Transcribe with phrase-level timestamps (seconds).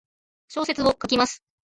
[0.47, 1.43] 小説を書きます。